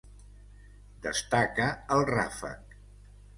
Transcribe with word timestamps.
Destaca 1.03 1.67
el 1.97 2.03
ràfec. 2.11 2.75